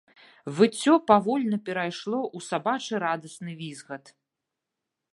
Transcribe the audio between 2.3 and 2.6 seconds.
ў